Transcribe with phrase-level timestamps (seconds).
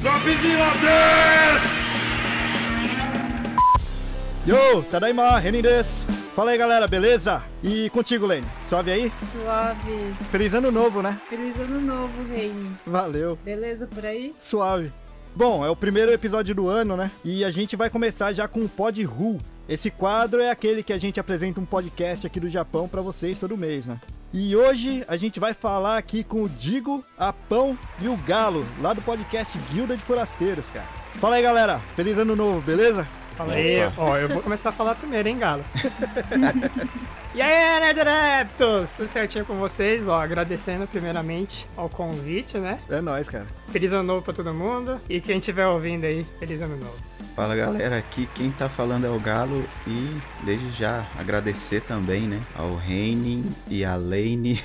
[0.00, 1.60] Dropzilla des!
[4.46, 6.06] Yo, Tadaima, Renin des.
[6.36, 7.42] Fala aí galera, beleza?
[7.64, 8.46] E contigo, Lene?
[8.68, 9.10] Suave aí?
[9.10, 10.14] Suave.
[10.30, 11.20] Feliz ano novo, né?
[11.28, 12.70] Feliz ano novo, Reine.
[12.86, 13.36] Valeu.
[13.44, 14.32] Beleza por aí?
[14.38, 14.92] Suave.
[15.34, 17.10] Bom, é o primeiro episódio do ano, né?
[17.24, 19.40] E a gente vai começar já com o Pod Who.
[19.68, 23.36] Esse quadro é aquele que a gente apresenta um podcast aqui do Japão pra vocês
[23.36, 24.00] todo mês, né?
[24.32, 28.66] E hoje a gente vai falar aqui com o Digo, a Pão e o Galo,
[28.80, 30.86] lá do podcast Guilda de Forasteiros, cara.
[31.14, 31.80] Fala aí, galera.
[31.96, 33.08] Feliz ano novo, beleza?
[33.36, 35.64] Fala aí, ó, eu vou começar a falar primeiro, hein, Galo?
[37.38, 38.94] e aí, Nerd Adeptos!
[38.94, 42.80] Tudo certinho com vocês, ó, agradecendo primeiramente ao convite, né?
[42.90, 43.46] É nóis, cara.
[43.68, 46.96] Feliz ano novo pra todo mundo e quem estiver ouvindo aí, feliz ano novo.
[47.36, 52.42] Fala galera, aqui quem tá falando é o Galo e desde já agradecer também, né,
[52.56, 54.60] ao Reining e a Lane.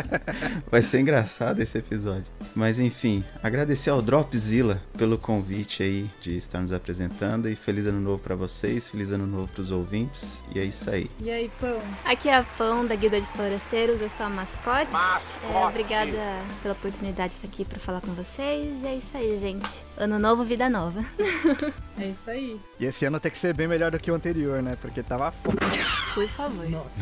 [0.70, 2.24] Vai ser engraçado esse episódio.
[2.54, 8.00] Mas enfim, agradecer ao Dropzilla pelo convite aí de estar nos apresentando e feliz ano
[8.00, 11.10] novo para vocês, feliz ano novo pros ouvintes e é isso aí.
[11.20, 11.82] E aí, Pão?
[12.04, 14.90] Aqui é a Pão da Guilda de Forasteiros, eu sou a mascote.
[15.52, 16.12] É, obrigada
[16.62, 18.82] pela oportunidade de estar aqui pra falar com vocês.
[18.82, 19.68] E é isso aí, gente.
[19.96, 21.04] Ano novo, vida nova.
[21.98, 22.58] É isso aí.
[22.78, 24.76] E esse ano tem que ser bem melhor do que o anterior, né?
[24.80, 25.58] Porque tava foda.
[26.14, 26.68] Por favor.
[26.68, 27.00] Nossa.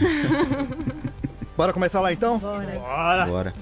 [1.56, 2.38] Bora começar lá então?
[2.38, 2.78] Bora.
[2.78, 3.26] Bora!
[3.26, 3.52] Bora.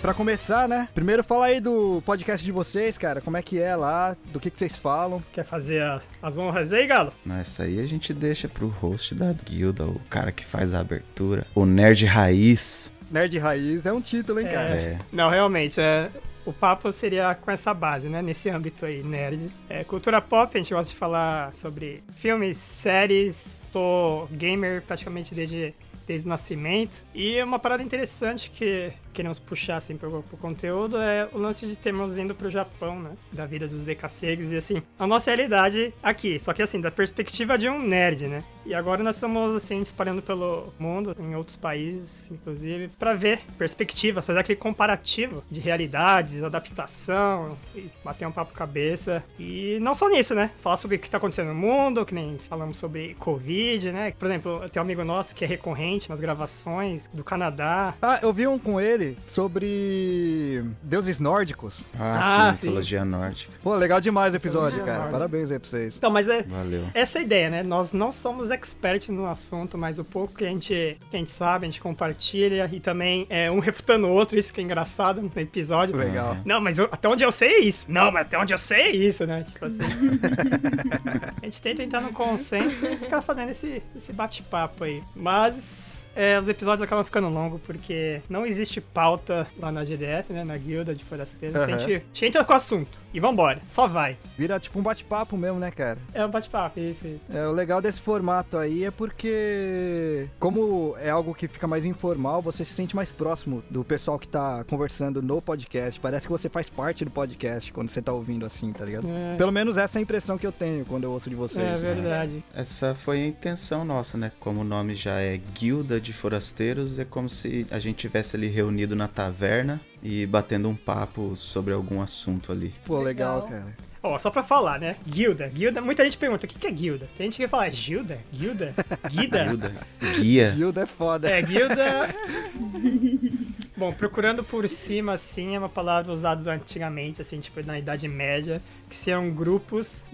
[0.00, 0.88] Pra começar, né?
[0.94, 3.20] Primeiro fala aí do podcast de vocês, cara.
[3.20, 4.16] Como é que é lá?
[4.26, 5.22] Do que, que vocês falam?
[5.32, 7.12] Quer fazer a- as honras aí, Galo?
[7.24, 11.46] Nessa aí a gente deixa pro host da guilda, o cara que faz a abertura,
[11.54, 12.92] o nerd raiz.
[13.10, 14.50] Nerd Raiz é um título, hein, É.
[14.50, 14.68] cara?
[14.74, 16.10] É, Não, realmente, é,
[16.44, 18.20] o papo seria com essa base, né?
[18.20, 19.48] Nesse âmbito aí, nerd.
[19.68, 23.66] É, cultura pop, a gente gosta de falar sobre filmes, séries.
[23.72, 25.72] Sou gamer praticamente desde,
[26.06, 27.00] desde o nascimento.
[27.14, 31.76] E uma parada interessante que queremos puxar assim pro, pro conteúdo é o lance de
[31.78, 33.12] termos indo pro Japão, né?
[33.32, 36.38] Da vida dos decassegues e assim, a nossa realidade aqui.
[36.38, 38.44] Só que assim, da perspectiva de um nerd, né?
[38.66, 44.26] E agora nós estamos assim espalhando pelo mundo, em outros países, inclusive, pra ver perspectivas,
[44.26, 49.22] fazer aquele comparativo de realidades, adaptação, e bater um papo cabeça.
[49.38, 50.50] E não só nisso, né?
[50.58, 54.12] Falar sobre o que tá acontecendo no mundo, que nem falamos sobre Covid, né?
[54.18, 57.94] Por exemplo, tem um amigo nosso que é recorrente nas gravações do Canadá.
[58.02, 61.82] Ah, eu vi um com ele sobre deuses nórdicos.
[61.98, 62.66] ah, Ah, sim, sim.
[62.68, 63.52] mitologia nórdica.
[63.62, 64.98] Pô, legal demais o episódio, Mitologia cara.
[64.98, 65.18] nórdica.
[65.18, 65.96] Parabéns aí pra vocês.
[65.96, 66.84] Então, mas é, Valeu.
[66.94, 67.62] essa é a ideia, né?
[67.62, 71.30] Nós não somos experts no assunto, mas o pouco que a gente, que a gente
[71.30, 75.20] sabe, a gente compartilha e também é um refutando o outro, isso que é engraçado
[75.22, 75.96] no episódio.
[75.96, 76.36] Legal.
[76.44, 77.90] Não, mas eu- até onde eu sei é isso.
[77.90, 79.42] Não, mas até onde eu sei é isso, né?
[79.44, 79.78] Tipo assim.
[81.46, 85.00] a gente tenta entrar no consenso e ficar fazendo esse, esse bate-papo aí.
[85.14, 90.42] Mas é, os episódios acabam ficando longos porque não existe pauta lá na GDF, né?
[90.42, 91.56] Na guilda de forasteiros.
[91.56, 93.60] Então A, gente, a gente entra com o assunto e vambora.
[93.68, 94.16] Só vai.
[94.36, 95.98] Vira tipo um bate-papo mesmo, né, cara?
[96.12, 97.24] É um bate-papo, isso, isso.
[97.30, 102.42] É, o legal desse formato aí é porque, como é algo que fica mais informal,
[102.42, 106.00] você se sente mais próximo do pessoal que tá conversando no podcast.
[106.00, 109.06] Parece que você faz parte do podcast quando você tá ouvindo assim, tá ligado?
[109.08, 109.36] É.
[109.36, 111.64] Pelo menos essa é a impressão que eu tenho quando eu ouço de vocês.
[111.64, 111.76] É né?
[111.76, 112.44] verdade.
[112.54, 114.32] Essa foi a intenção nossa, né?
[114.40, 118.48] Como o nome já é Guilda de Forasteiros, é como se a gente tivesse ali
[118.48, 122.74] reunido na taverna e batendo um papo sobre algum assunto ali.
[122.84, 123.60] Pô, legal, Legal.
[123.62, 123.86] cara.
[124.02, 124.94] Ó, só pra falar, né?
[125.04, 125.48] Guilda.
[125.48, 127.08] Guilda, muita gente pergunta, o que que é guilda?
[127.16, 128.18] Tem gente que fala, Gilda?
[128.32, 128.72] Guilda?
[129.10, 129.44] Guida?
[129.46, 129.72] Guilda,
[130.20, 130.50] guia.
[130.52, 131.28] Guilda é foda.
[131.28, 132.08] É, guilda...
[133.76, 138.62] Bom, procurando por cima, assim, é uma palavra usada antigamente, assim, tipo, na Idade Média,
[138.88, 140.06] que são grupos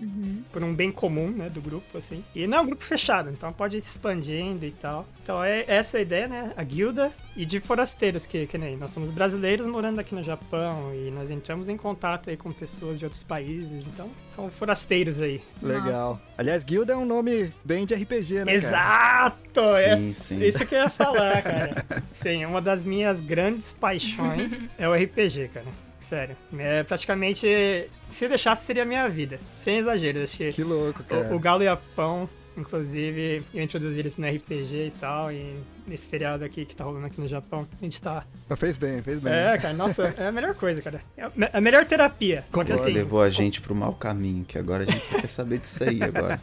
[0.51, 2.25] por um bem comum, né, do grupo, assim.
[2.35, 5.07] E não é um grupo fechado, então pode ir se expandindo e tal.
[5.23, 8.91] Então é essa a ideia, né, a guilda e de forasteiros, que, que nem nós
[8.91, 13.05] somos brasileiros morando aqui no Japão e nós entramos em contato aí com pessoas de
[13.07, 15.41] outros países, então são forasteiros aí.
[15.63, 16.21] Legal.
[16.37, 18.53] Aliás, Guilda é um nome bem de RPG, né, cara?
[18.53, 19.61] Exato!
[19.63, 20.43] Sim, Essa- sim.
[20.43, 21.85] Isso que eu ia falar, cara.
[22.11, 25.67] Sim, uma das minhas grandes paixões é o RPG, cara.
[26.09, 26.37] Sério.
[26.59, 27.89] É praticamente.
[28.11, 29.41] Se deixasse, seria a minha vida.
[29.57, 30.23] Sem exagero.
[30.23, 31.33] Acho que Que louco, cara.
[31.33, 35.31] o, o Galo e a Pão, inclusive, eu introduzi eles no RPG e tal.
[35.33, 35.57] E
[35.87, 38.25] nesse feriado aqui que tá rolando aqui no Japão, a gente tá.
[38.57, 39.33] Fez bem, fez bem.
[39.33, 41.01] É, cara, nossa, é a melhor coisa, cara.
[41.17, 42.45] É a me- a melhor terapia.
[42.51, 42.73] Concordo.
[42.75, 42.93] assim.
[42.93, 46.01] Levou a gente pro mau caminho, que agora a gente só quer saber disso aí
[46.03, 46.41] agora.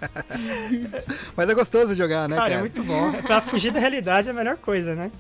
[1.36, 2.60] Mas é gostoso jogar, né, Cara, cara?
[2.60, 3.10] é muito bom.
[3.16, 5.12] É Pra fugir da realidade é a melhor coisa, né?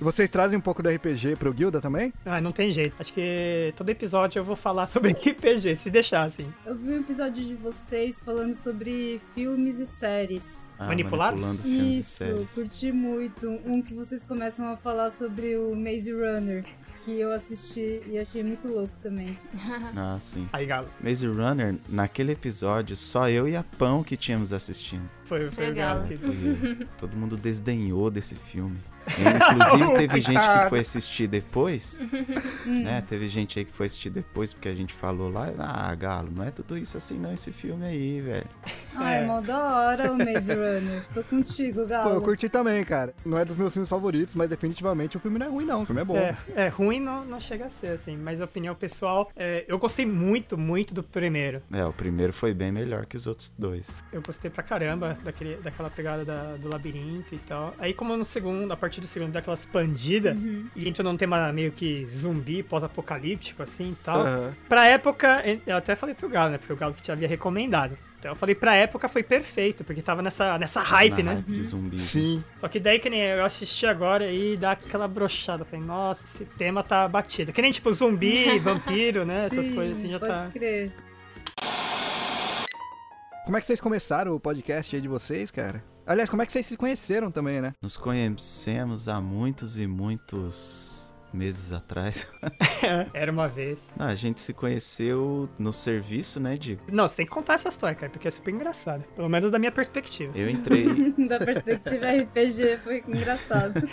[0.00, 2.10] E vocês trazem um pouco do RPG pro Guilda também?
[2.24, 2.94] Ah, não tem jeito.
[2.98, 6.50] Acho que todo episódio eu vou falar sobre RPG, se deixar, assim.
[6.64, 10.70] Eu vi um episódio de vocês falando sobre filmes e séries.
[10.78, 11.66] Ah, Manipulados?
[11.66, 12.50] Isso, séries.
[12.52, 13.46] curti muito.
[13.66, 16.64] Um que vocês começam a falar sobre o Maze Runner,
[17.04, 19.38] que eu assisti e achei muito louco também.
[19.94, 20.48] Ah, sim.
[20.50, 20.88] Aí, Galo.
[21.02, 25.08] Maze Runner, naquele episódio, só eu e a Pão que tínhamos assistindo.
[25.30, 25.94] Foi, foi o Legal.
[25.98, 26.16] Galo que...
[26.16, 28.76] Foi- Todo mundo desdenhou desse filme.
[29.08, 31.98] Inclusive, teve gente que foi assistir depois,
[32.66, 33.02] né?
[33.08, 36.44] Teve gente aí que foi assistir depois, porque a gente falou lá, ah, Galo, não
[36.44, 38.46] é tudo isso assim não, esse filme aí, velho.
[38.94, 39.26] Ah, é É.
[39.26, 41.06] mó da hora o Maze Runner.
[41.14, 42.10] Tô contigo, Pô, Galo.
[42.16, 43.14] eu curti também, cara.
[43.24, 45.82] Não é dos meus filmes favoritos, mas definitivamente o filme não é ruim, não.
[45.82, 46.16] O filme é bom.
[46.16, 49.78] É, é, ruim não, não chega a ser, assim, mas a opinião pessoal, é, eu
[49.78, 51.62] gostei muito, muito do primeiro.
[51.72, 54.02] É, o primeiro foi bem melhor que os outros dois.
[54.12, 57.74] Eu gostei pra caramba daquele, daquela pegada da- do labirinto e tal.
[57.78, 60.36] Aí, como no segundo, a partir do segundo, dá aquela expandida
[60.76, 64.20] e entra num tema meio que zumbi, pós-apocalíptico, assim e tal.
[64.20, 64.54] Aham.
[64.68, 66.58] Pra época, eu até falei pro Galo, né?
[66.58, 67.96] Porque o Galo que te havia recomendado.
[68.18, 71.34] Então eu falei, pra época foi perfeito, porque tava nessa, nessa hype, Na né?
[71.36, 71.98] hype de zumbi.
[71.98, 72.44] Sim.
[72.58, 75.64] Só que daí que nem eu assisti agora e dá aquela brochada.
[75.64, 77.50] Falei, nossa, esse tema tá batido.
[77.50, 79.46] Que nem tipo zumbi, vampiro, né?
[79.46, 80.50] Essas Sim, coisas assim já pode tá.
[80.52, 80.92] crer.
[83.50, 85.82] Como é que vocês começaram o podcast aí de vocês, cara?
[86.06, 87.74] Aliás, como é que vocês se conheceram também, né?
[87.82, 90.99] Nos conhecemos há muitos e muitos
[91.32, 92.26] meses atrás.
[93.14, 93.88] Era uma vez.
[93.96, 96.82] Não, a gente se conheceu no serviço, né, Diego?
[96.92, 99.04] Não, você tem que contar essa história, cara, porque é super engraçado.
[99.16, 100.32] Pelo menos da minha perspectiva.
[100.36, 100.80] Eu entrei.
[101.30, 103.74] Da perspectiva RPG foi engraçado.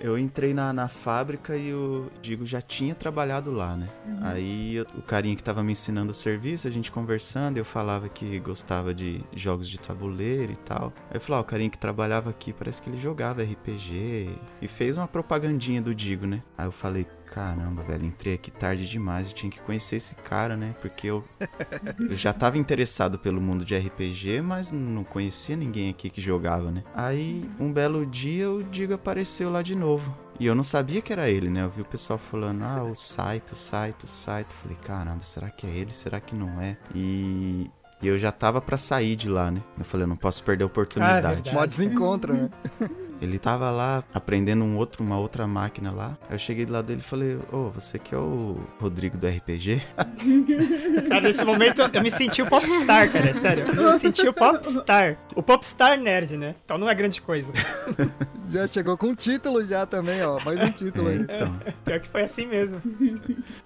[0.00, 3.88] Eu entrei na, na fábrica e o Digo já tinha trabalhado lá, né?
[4.20, 8.06] Aí eu- o carinha que tava me ensinando o serviço, a gente conversando, eu falava
[8.10, 10.92] que gostava de jogos de tabuleiro e tal.
[11.10, 14.28] Aí eu falei, ah, o carinha que trabalhava aqui, parece que ele jogava RPG.
[14.60, 16.42] E fez uma propagandinha do Digo, né?
[16.58, 20.56] Aí eu falei, caramba, velho, entrei aqui tarde demais, eu tinha que conhecer esse cara,
[20.56, 20.74] né?
[20.80, 21.24] Porque eu,
[22.10, 26.70] eu já tava interessado pelo mundo de RPG, mas não conhecia ninguém aqui que jogava,
[26.70, 26.82] né?
[26.94, 30.16] Aí, um belo dia, o Digo apareceu lá de novo.
[30.40, 31.62] E eu não sabia que era ele, né?
[31.62, 34.48] Eu vi o pessoal falando, ah, o site, o site, o site.
[34.60, 35.92] Falei, caramba, será que é ele?
[35.92, 36.76] Será que não é?
[36.92, 37.70] E
[38.02, 39.62] e eu já tava pra sair de lá, né?
[39.78, 41.36] Eu falei, eu não posso perder a oportunidade.
[41.36, 41.54] verdade.
[41.54, 42.50] Mó desencontro, né?
[43.24, 46.16] Ele tava lá aprendendo um outro, uma outra máquina lá.
[46.28, 49.26] Aí eu cheguei do lado dele e falei, ô, você que é o Rodrigo do
[49.26, 49.82] RPG?
[51.08, 53.66] Cara, nesse momento eu me senti o popstar, cara, é sério.
[53.66, 55.16] Eu me senti o popstar.
[55.34, 56.54] O popstar nerd, né?
[56.64, 57.52] Então não é grande coisa.
[58.48, 60.38] Já chegou com título já também, ó.
[60.44, 61.18] Mais um título É, aí.
[61.22, 61.58] então.
[61.84, 62.80] Pior que foi assim mesmo.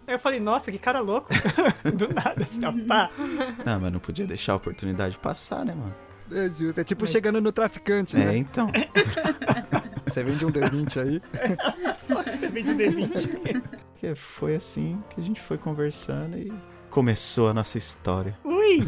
[0.07, 1.29] Aí eu falei, nossa, que cara louco.
[1.95, 3.11] Do nada, assim, ó, pá.
[3.67, 5.95] Não, mas não podia deixar a oportunidade passar, né, mano?
[6.33, 6.81] É justo.
[6.81, 8.37] É tipo chegando no traficante, É, né?
[8.37, 8.71] então.
[10.07, 11.23] Você vende um D20 aí.
[12.09, 13.63] Só que você vem de D20.
[13.97, 16.51] Que foi assim que a gente foi conversando e
[16.89, 18.35] começou a nossa história.
[18.43, 18.87] Ui!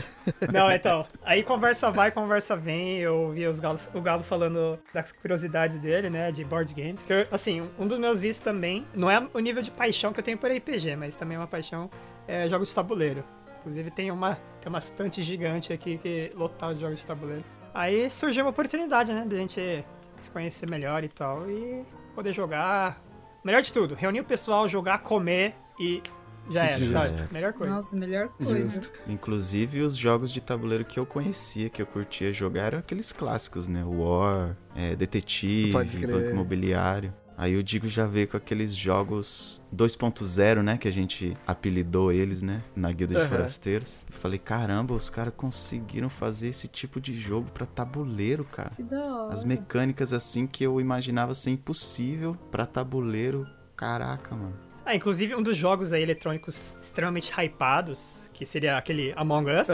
[0.50, 2.98] Não, então, aí conversa vai, conversa vem.
[2.98, 7.04] Eu ouvi os galos, o Galo falando das curiosidades dele, né, de board games.
[7.04, 10.20] Que, eu, assim, um dos meus vícios também, não é o nível de paixão que
[10.20, 11.90] eu tenho por RPG, mas também é uma paixão,
[12.26, 13.22] é jogos de tabuleiro.
[13.60, 17.44] Inclusive tem uma, tem uma estante gigante aqui que lotada de jogos de tabuleiro.
[17.72, 19.84] Aí surgiu uma oportunidade, né, de a gente
[20.18, 21.84] se conhecer melhor e tal, e
[22.14, 23.00] poder jogar.
[23.44, 26.02] Melhor de tudo, reunir o pessoal, jogar, comer e
[26.50, 27.32] já era, Já sabe?
[27.32, 27.74] Melhor coisa.
[27.74, 28.70] Nossa, melhor coisa.
[28.70, 28.90] Justo.
[29.06, 33.68] Inclusive, os jogos de tabuleiro que eu conhecia, que eu curtia jogar, eram aqueles clássicos,
[33.68, 33.84] né?
[33.84, 35.72] War, é, Detetive.
[35.72, 37.14] Banco Imobiliário.
[37.40, 40.76] Aí o Digo já veio com aqueles jogos 2.0, né?
[40.76, 42.62] Que a gente apelidou eles, né?
[42.76, 43.30] Na Guilda de Aham.
[43.30, 44.02] Forasteiros.
[44.06, 48.72] Eu falei, caramba, os caras conseguiram fazer esse tipo de jogo pra tabuleiro, cara.
[48.76, 49.32] Que da hora.
[49.32, 53.46] As mecânicas assim que eu imaginava ser impossível pra tabuleiro.
[53.74, 54.69] Caraca, mano.
[54.90, 59.68] Ah, inclusive um dos jogos aí eletrônicos extremamente hypados, que seria aquele Among Us,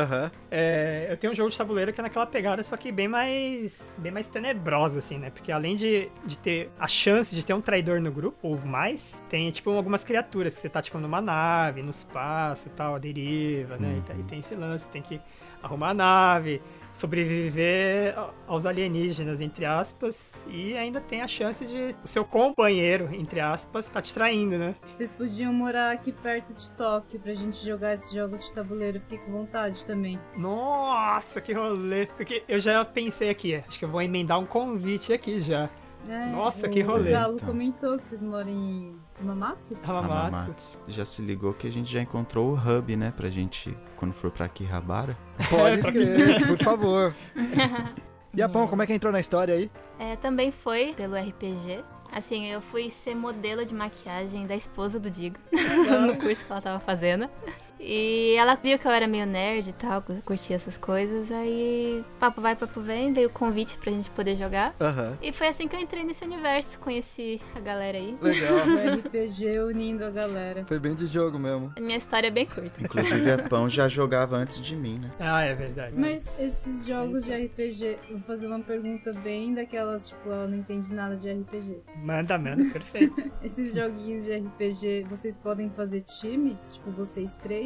[0.51, 3.97] é, eu tenho um jogo de tabuleiro que é naquela pegada, só que bem mais
[3.97, 5.31] bem mais tenebrosa, assim, né?
[5.31, 9.25] Porque além de, de ter a chance de ter um traidor no grupo, ou mais,
[9.27, 12.99] tem, tipo, algumas criaturas que você tá, tipo, numa nave, no espaço e tal, a
[12.99, 14.03] deriva, né?
[14.07, 15.19] E, aí tem esse lance, tem que
[15.63, 16.61] arrumar a nave,
[16.97, 18.15] sobreviver
[18.47, 23.89] aos alienígenas, entre aspas, e ainda tem a chance de o seu companheiro, entre aspas,
[23.89, 24.75] tá te traindo, né?
[24.91, 28.99] Vocês podiam morar aqui perto de Tóquio pra gente jogar esses jogos de tabuleiro.
[29.01, 30.19] Fiquei com vontade também.
[30.37, 32.07] Nossa, que rolê.
[32.07, 35.69] Porque eu já pensei aqui, acho que eu vou emendar um convite aqui já.
[36.09, 37.49] É, Nossa, o que rolê, Galo então.
[37.49, 39.77] comentou que vocês moram em Hamamatsu.
[39.83, 40.13] Hamamatsu.
[40.15, 40.79] Hamamatsu.
[40.89, 43.13] Já se ligou que a gente já encontrou o hub, né?
[43.17, 45.17] Pra gente, quando for pra Akihabara.
[45.51, 47.15] Pode escrever, por favor.
[48.35, 49.71] E a Pão, como é que entrou na história aí?
[49.99, 51.83] É, também foi pelo RPG.
[52.13, 56.61] Assim, eu fui ser modelo de maquiagem da esposa do Digo no curso que ela
[56.61, 57.31] tava fazendo.
[57.79, 61.31] E ela viu que eu era meio nerd e tal, curtia essas coisas.
[61.31, 64.75] Aí, papo vai, papo vem, veio o convite pra gente poder jogar.
[64.81, 65.17] Aham.
[65.23, 68.17] E foi assim que eu entrei nesse universo, conheci a galera aí.
[68.21, 68.57] Legal.
[68.67, 70.65] O RPG unindo a galera.
[70.67, 71.73] Foi bem de jogo mesmo.
[71.77, 72.71] A minha história é bem curta.
[72.81, 75.11] Inclusive a Pão já jogava antes de mim, né?
[75.19, 75.95] Ah, é verdade.
[75.97, 80.93] Mas esses jogos de RPG, vou fazer uma pergunta bem daquelas, tipo, ela não entende
[80.93, 81.83] nada de RPG.
[81.97, 83.31] Manda, manda, perfeito.
[83.43, 86.59] Esses joguinhos de RPG, vocês podem fazer time?
[86.71, 87.66] Tipo, vocês três?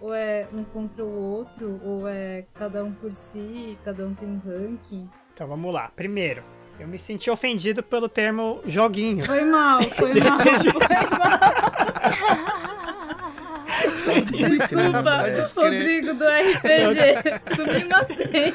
[0.00, 1.80] Ou é um contra o outro?
[1.84, 5.08] Ou é cada um por si, cada um tem um ranking?
[5.34, 5.90] Então vamos lá.
[5.94, 6.42] Primeiro,
[6.78, 9.24] eu me senti ofendido pelo termo joguinho.
[9.24, 10.52] Foi mal, foi mal, foi
[11.18, 11.40] mal.
[14.30, 15.60] Desculpa.
[15.60, 17.54] Rodrigo do RPG.
[17.54, 18.54] Sublimacei.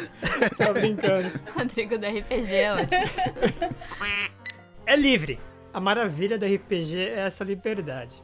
[0.58, 1.32] Tô brincando.
[1.56, 3.06] Rodrigo do RPG é ótimo.
[4.86, 5.40] É livre.
[5.74, 8.24] A maravilha do RPG é essa liberdade.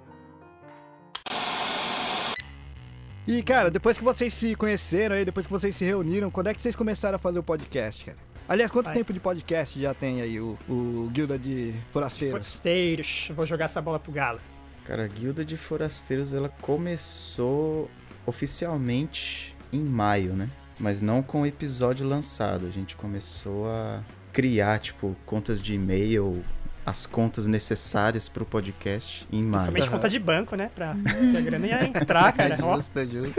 [3.28, 6.54] E, cara, depois que vocês se conheceram aí, depois que vocês se reuniram, quando é
[6.54, 8.18] que vocês começaram a fazer o podcast, cara?
[8.50, 8.96] Aliás, quanto Vai.
[8.96, 12.32] tempo de podcast já tem aí o, o Guilda de Forasteiros?
[12.32, 14.40] Forasteiros, vou jogar essa bola pro galo.
[14.86, 17.90] Cara, a Guilda de Forasteiros ela começou
[18.26, 20.50] oficialmente em maio, né?
[20.80, 22.66] Mas não com o episódio lançado.
[22.66, 26.44] A gente começou a criar, tipo, contas de e-mail,
[26.86, 29.66] as contas necessárias pro podcast em maio.
[29.68, 30.70] Somente conta de banco, né?
[30.74, 32.56] Pra que a grana ia entrar, cara.
[32.56, 33.34] É Ó, justo, é justo.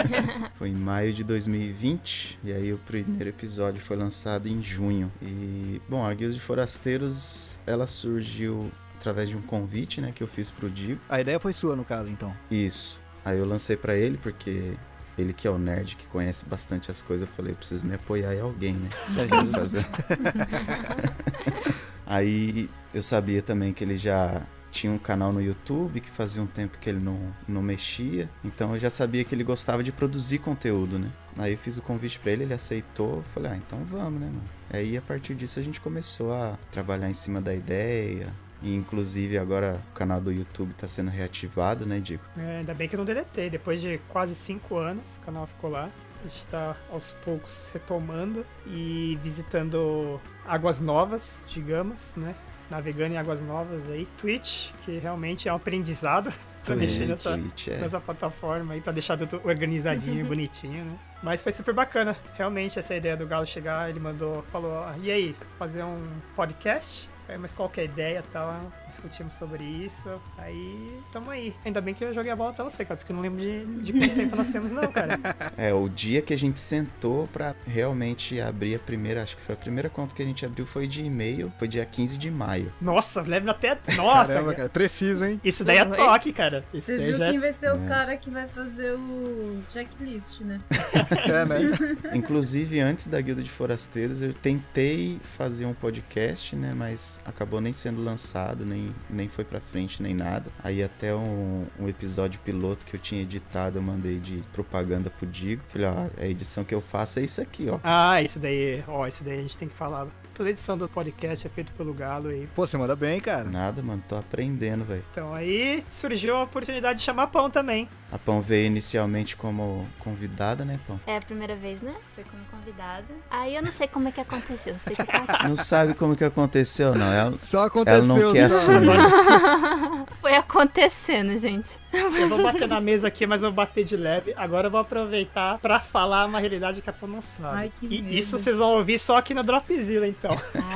[0.56, 5.12] Foi em maio de 2020 e aí o primeiro episódio foi lançado em junho.
[5.20, 10.26] E, bom, a Guilda de Forasteiros, ela surgiu através de um convite, né, que eu
[10.26, 10.98] fiz pro Digo.
[11.08, 12.34] A ideia foi sua, no caso, então.
[12.50, 13.00] Isso.
[13.24, 14.72] Aí eu lancei pra ele porque
[15.18, 17.94] ele que é o nerd que conhece bastante as coisas, eu falei, eu preciso me
[17.94, 18.88] apoiar em alguém, né?
[19.14, 19.56] Só É pra justo.
[19.56, 19.86] fazer.
[22.06, 26.46] Aí eu sabia também que ele já tinha um canal no YouTube que fazia um
[26.46, 30.38] tempo que ele não, não mexia, então eu já sabia que ele gostava de produzir
[30.38, 31.10] conteúdo, né?
[31.38, 34.42] Aí eu fiz o convite pra ele, ele aceitou, falei, ah, então vamos, né, mano?
[34.70, 38.32] Aí a partir disso a gente começou a trabalhar em cima da ideia,
[38.62, 42.22] e inclusive agora o canal do YouTube tá sendo reativado, né, Diego?
[42.38, 43.48] é, ainda bem que eu não deletei.
[43.48, 45.90] Depois de quase cinco anos, o canal ficou lá.
[46.24, 52.34] A gente tá aos poucos retomando e visitando águas novas, digamos, né?
[52.70, 54.06] Navegando em águas novas aí.
[54.18, 56.32] Twitch, que realmente é um aprendizado
[56.64, 57.76] pra mexer nessa, Twitch, é.
[57.76, 60.98] nessa plataforma aí pra deixar tudo organizadinho e bonitinho, né?
[61.22, 62.16] Mas foi super bacana.
[62.34, 66.02] Realmente, essa ideia do Galo chegar, ele mandou, falou, e aí, fazer um
[66.34, 67.08] podcast?
[67.28, 68.72] Aí, mas qual que é a ideia e tal?
[68.86, 70.08] Discutimos sobre isso.
[70.38, 71.54] Aí, tamo aí.
[71.64, 73.64] Ainda bem que eu joguei a bola pra você, cara, porque eu não lembro de,
[73.82, 75.18] de quanto tempo nós temos, não, cara.
[75.56, 79.54] É, o dia que a gente sentou pra realmente abrir a primeira, acho que foi
[79.54, 82.72] a primeira conta que a gente abriu foi de e-mail, foi dia 15 de maio.
[82.80, 83.78] Nossa, leva até.
[83.96, 84.68] Nossa, Caramba, cara.
[84.68, 85.40] Preciso, hein?
[85.42, 86.64] Isso daí é toque, cara.
[86.72, 87.88] Isso Você viu já é quem vai ser o É.
[87.88, 90.60] cara que vai fazer o checklist, né?
[91.26, 92.14] É, né?
[92.14, 96.72] Inclusive, antes da Guilda de Forasteiros, eu tentei fazer um podcast, né?
[96.76, 100.50] Mas acabou nem sendo lançado, nem, nem foi pra frente, nem nada.
[100.62, 105.26] Aí até um, um episódio piloto que eu tinha editado, eu mandei de propaganda pro
[105.26, 105.62] Digo.
[105.68, 107.78] Falei, ó, a edição que eu faço é isso aqui, ó.
[107.82, 110.06] Ah, isso daí, ó, isso daí a gente tem que falar.
[110.36, 112.46] Toda edição do podcast é feita pelo Galo aí.
[112.54, 113.44] Pô, você manda bem, cara.
[113.44, 115.02] Nada, mano, tô aprendendo, velho.
[115.10, 117.88] Então aí surgiu a oportunidade de chamar pão também.
[118.12, 121.00] A Pão veio inicialmente como convidada, né, Pão?
[121.06, 121.92] É a primeira vez, né?
[122.14, 123.06] Foi como convidada.
[123.28, 124.76] Aí eu não sei como é que aconteceu.
[124.78, 125.46] Sei que aqui.
[125.48, 127.12] Não sabe como que aconteceu, não.
[127.12, 127.98] Ela, Só aconteceu.
[127.98, 128.58] ela não quer só.
[128.58, 130.06] assumir.
[130.20, 131.68] Foi acontecendo, gente.
[131.92, 134.34] Eu vou bater na mesa aqui, mas eu vou bater de leve.
[134.36, 137.56] Agora eu vou aproveitar pra falar uma realidade que a pão não sabe.
[137.56, 138.14] Ai, que e medo.
[138.14, 140.25] isso vocês vão ouvir só aqui na Dropzilla, então.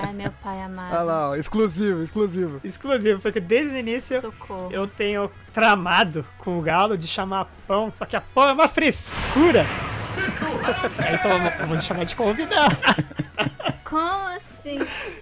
[0.02, 0.92] Ai, meu pai amado.
[0.92, 2.60] Olha lá, ó, exclusivo, exclusivo.
[2.62, 4.68] Exclusivo, porque desde o início Socorro.
[4.72, 8.68] eu tenho tramado com o Galo de chamar pão, só que a pão é uma
[8.68, 9.66] frescura.
[10.98, 11.30] Aí, então
[11.66, 12.76] vamos chamar de convidado.
[13.84, 14.49] Como assim?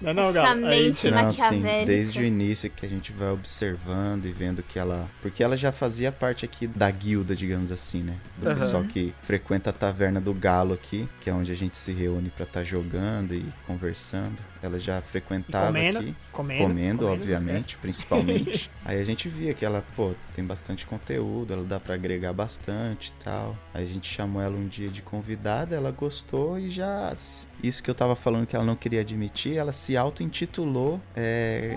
[0.00, 0.66] Não, é não, Essa Galo.
[0.66, 4.78] Aí, mente Não, assim, desde o início que a gente vai observando e vendo que
[4.78, 5.08] ela.
[5.22, 8.16] Porque ela já fazia parte aqui da guilda, digamos assim, né?
[8.36, 8.58] Do Aham.
[8.58, 12.30] pessoal que frequenta a taverna do Galo aqui, que é onde a gente se reúne
[12.30, 14.36] pra estar jogando e conversando.
[14.60, 16.16] Ela já frequentava comendo, aqui.
[16.32, 18.68] comendo, Comendo, não obviamente, principalmente.
[18.84, 23.08] Aí a gente via que ela, pô, tem bastante conteúdo, ela dá pra agregar bastante
[23.10, 23.56] e tal.
[23.72, 27.14] Aí a gente chamou ela um dia de convidada, ela gostou e já.
[27.62, 31.74] Isso que eu tava falando que ela não queria admitir, ela se auto-intitulou é,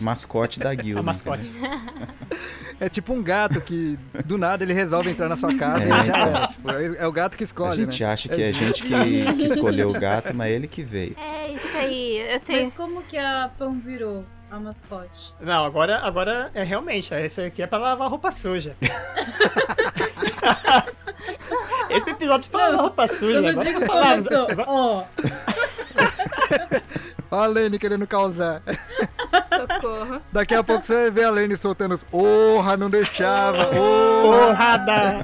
[0.00, 1.00] mascote da guilda.
[1.00, 1.50] A mascote.
[2.78, 5.88] É tipo um gato que do nada ele resolve entrar na sua casa É, e
[5.88, 6.16] já então.
[6.26, 6.46] era.
[6.48, 8.12] Tipo, é é o gato que A escolhe, gente né?
[8.12, 8.88] acha que é a gente que,
[9.34, 11.16] que escolheu o gato, mas é ele que veio.
[11.18, 12.40] É isso aí.
[12.44, 12.64] tenho.
[12.66, 15.34] Mas como que a Pão virou a mascote?
[15.40, 17.14] Não, agora, agora é realmente.
[17.14, 18.76] Esse aqui é pra lavar roupa suja.
[21.88, 23.38] Esse episódio é pra lavar roupa suja.
[23.38, 24.46] Eu não digo que começou.
[24.66, 25.04] Ó
[27.30, 28.62] a Lene querendo causar.
[29.48, 30.20] Socorro.
[30.32, 32.02] Daqui a pouco você vai ver a Lene soltando os.
[32.02, 33.66] Porra, não deixava.
[33.66, 34.06] Porra.
[34.46, 35.22] Porrada!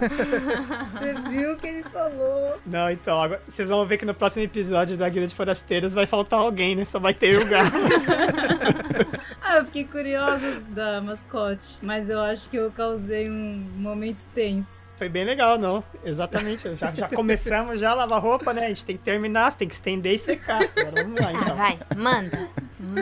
[0.93, 2.59] você viu o que ele falou.
[2.65, 6.07] Não, então, agora vocês vão ver que no próximo episódio da Guilda de Forasteiros vai
[6.07, 6.85] faltar alguém, né?
[6.85, 7.71] Só vai ter o Galo.
[9.53, 14.91] Ah, eu fiquei curiosa da mascote, mas eu acho que eu causei um momento tenso.
[14.97, 15.83] Foi bem legal, não?
[16.05, 16.75] Exatamente.
[16.77, 18.67] Já, já começamos já a lavar roupa, né?
[18.67, 20.63] A gente tem que terminar, você tem que estender e secar.
[20.77, 21.57] Agora vamos lá, Ah, então.
[21.57, 22.49] vai, manda.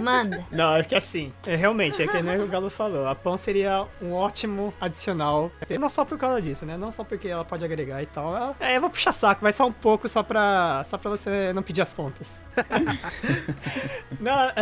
[0.03, 0.45] Manda.
[0.51, 3.87] Não, é que assim, é, realmente, é que nem o Galo falou, a pão seria
[4.01, 5.51] um ótimo adicional.
[5.79, 6.77] Não só por causa disso, né?
[6.77, 8.37] Não só porque ela pode agregar e tal.
[8.37, 11.53] Ela- É, eu vou puxar saco, vai só um pouco só pra, só pra você
[11.53, 12.43] não pedir as contas.
[14.21, 14.55] não, é,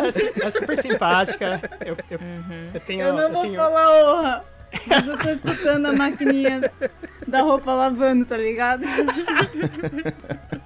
[0.42, 1.60] é super simpática.
[1.84, 2.18] Eu, eu,
[2.74, 3.02] eu tenho.
[3.02, 3.56] Eu não vou tenho...
[3.56, 4.44] falar honra,
[4.86, 6.60] mas eu tô escutando a maquininha
[7.26, 8.82] da roupa lavando, tá ligado?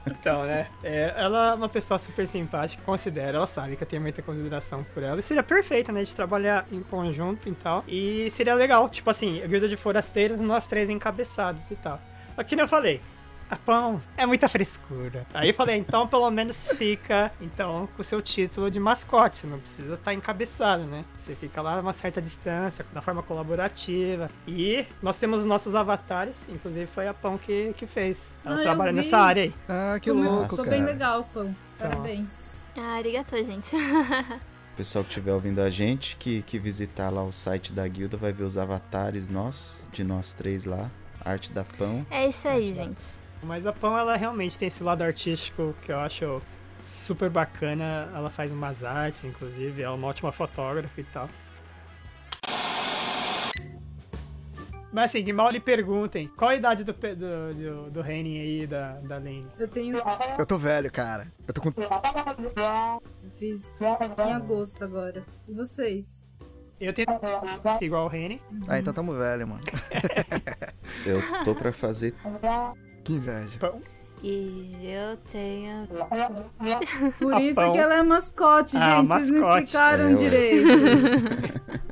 [0.07, 0.69] Então, né?
[0.85, 4.85] é, ela é uma pessoa super simpática, considero, ela sabe que eu tenho muita consideração
[4.95, 5.19] por ela.
[5.19, 6.05] E seria perfeita, né?
[6.05, 7.85] De trabalhar em conjunto e tal.
[7.89, 12.01] E seria legal, tipo assim, a guilda de forasteiros, nós três encabeçados e tal.
[12.47, 13.01] Que nem eu falei.
[13.53, 15.27] A pão é muita frescura.
[15.35, 19.47] Aí eu falei, então pelo menos fica então com o seu título de mascote.
[19.47, 21.05] Não precisa estar encabeçado, né?
[21.19, 24.31] Você fica lá a uma certa distância, da forma colaborativa.
[24.49, 28.41] E nós temos os nossos avatares, inclusive foi a Pão que, que fez.
[28.43, 29.55] Ela Ah, trabalha nessa área aí.
[29.69, 30.71] Ah, que louco, Ficou cara.
[30.71, 31.55] bem legal, Pão.
[31.77, 31.91] Então.
[31.91, 32.53] Parabéns.
[32.75, 33.77] Ah, arigatou, gente.
[33.77, 34.41] O
[34.79, 38.33] pessoal que estiver ouvindo a gente, que, que visitar lá o site da guilda, vai
[38.33, 40.91] ver os avatares nossos, de nós três lá.
[41.23, 42.07] Arte da Pão.
[42.11, 43.21] É isso aí, gente.
[43.43, 46.41] Mas a Pão, ela realmente tem esse lado artístico que eu acho
[46.83, 48.09] super bacana.
[48.15, 51.29] Ela faz umas artes, inclusive, ela é uma ótima fotógrafa e tal.
[54.93, 58.67] Mas assim, que mal lhe perguntem, qual a idade do, do, do, do Henning aí,
[58.67, 59.47] da, da Lane?
[59.59, 60.03] Eu tenho.
[60.39, 61.33] Eu tô velho, cara.
[61.49, 61.69] Eu tô com.
[61.81, 65.25] Eu fiz em agosto agora.
[65.49, 66.31] E vocês?
[66.79, 67.07] Eu tenho
[67.81, 68.41] igual o Henning.
[68.69, 69.63] Ah, então tamo velho, mano.
[71.07, 72.13] Eu tô pra fazer.
[73.05, 73.59] Que inveja.
[73.59, 73.81] Pão.
[74.23, 75.89] E eu tenho.
[77.19, 77.73] Por isso Pão.
[77.73, 79.09] que ela é mascote, Ah, gente.
[79.09, 79.65] Vocês não mascote.
[79.65, 80.69] explicaram É, direito.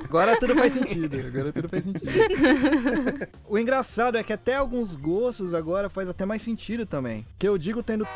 [0.05, 1.17] Agora tudo faz sentido.
[1.27, 2.09] Agora tudo faz sentido.
[3.49, 7.27] o engraçado é que até alguns gostos agora faz até mais sentido também.
[7.39, 8.07] Que eu digo tendo.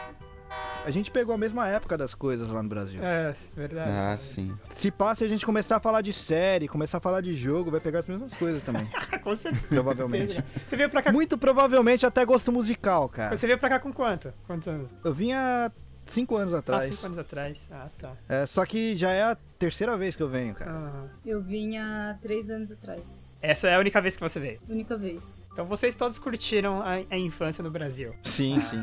[0.87, 3.03] A gente pegou a mesma época das coisas lá no Brasil.
[3.03, 3.91] É, verdade.
[3.91, 4.55] Ah, sim.
[4.69, 7.81] Se passa a gente começar a falar de série, começar a falar de jogo, vai
[7.81, 8.87] pegar as mesmas coisas também.
[9.25, 9.65] Com certeza.
[9.69, 10.45] provavelmente.
[10.67, 11.11] Você veio pra cá.
[11.11, 13.35] Muito provavelmente até gosto musical, cara.
[13.35, 14.31] Você veio pra cá com quanto?
[14.47, 14.91] Quantos anos?
[15.03, 15.73] Eu vim há
[16.05, 16.85] cinco anos Ah, atrás.
[16.95, 17.67] cinco anos atrás.
[17.73, 18.13] Ah, tá.
[18.29, 20.71] É, só que já é a terceira vez que eu venho, cara.
[20.71, 21.09] Aham.
[21.25, 23.25] Eu vim há três anos atrás.
[23.41, 24.61] Essa é a única vez que você veio.
[24.69, 25.43] Única vez.
[25.53, 28.15] Então vocês todos curtiram a, a infância no Brasil.
[28.23, 28.83] Sim, sim.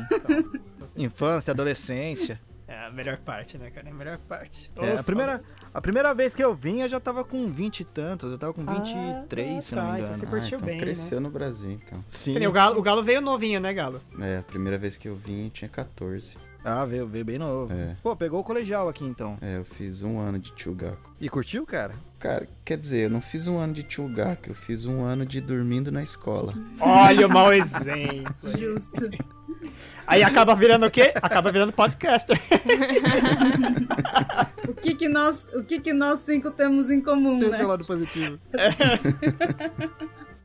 [0.96, 2.40] Infância, adolescência.
[2.68, 3.88] É a melhor parte, né, cara?
[3.88, 4.70] É a melhor parte.
[4.76, 5.42] É, a, primeira,
[5.74, 8.30] a primeira vez que eu vim, eu já tava com 20 e tantos.
[8.30, 10.14] Eu tava com Ah, 23, se não tá, me então engano.
[10.18, 12.02] você Ah, curtiu então bem, cresceu no Brasil, então.
[12.08, 12.46] Sim.
[12.46, 14.00] O Galo, o Galo veio novinho, né, Galo?
[14.18, 16.38] É, a primeira vez que eu vim eu tinha 14.
[16.64, 17.72] Ah, veio, veio bem novo.
[17.72, 17.96] É.
[18.02, 19.36] Pô, pegou o colegial aqui então.
[19.40, 21.10] É, eu fiz um ano de Tchugaku.
[21.20, 21.94] E curtiu, cara?
[22.18, 25.40] Cara, quer dizer, eu não fiz um ano de Tchugaku, eu fiz um ano de
[25.40, 26.54] dormindo na escola.
[26.78, 28.32] Olha o mau exemplo.
[28.56, 29.10] Justo.
[30.06, 31.12] Aí acaba virando o quê?
[31.16, 32.38] Acaba virando podcaster.
[34.68, 37.58] O que que nós, o que que nós cinco temos em comum, Tem né?
[37.58, 38.38] seu lado positivo.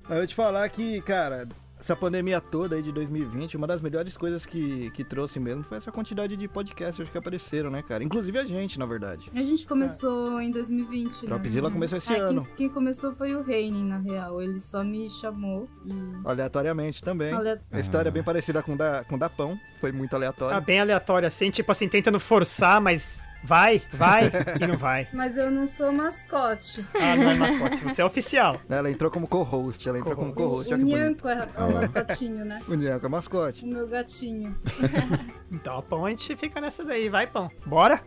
[0.03, 1.47] Mas eu vou te falar que, cara,
[1.87, 5.77] essa pandemia toda aí de 2020, uma das melhores coisas que, que trouxe mesmo foi
[5.77, 8.03] essa quantidade de podcasters que apareceram, né, cara?
[8.03, 9.31] Inclusive a gente, na verdade.
[9.33, 11.69] A gente começou em 2020, né?
[11.71, 12.47] Começou esse É, quem, ano.
[12.57, 14.41] quem começou foi o Reining, na real.
[14.41, 15.93] Ele só me chamou e...
[16.25, 17.31] Aleatoriamente também.
[17.71, 19.57] A história é bem parecida com da, com da Pão.
[19.79, 20.61] Foi muito Tá aleatório.
[20.61, 25.07] bem aleatório assim, tipo assim, tentando forçar, mas vai, vai e não vai.
[25.13, 26.85] Mas eu não sou mascote.
[26.93, 28.59] Ah, não é mascote, você é oficial.
[28.69, 29.87] Ela entrou como co-host.
[29.87, 30.73] Ela entrou como Co-host.
[30.73, 30.77] o.
[30.77, 32.61] Nyanko é é o mascotinho, né?
[32.67, 33.63] O Nyanko é mascote.
[33.63, 34.55] O meu gatinho.
[35.49, 37.07] Então, pão, a gente fica nessa daí.
[37.07, 37.49] Vai, pão.
[37.65, 38.01] Bora?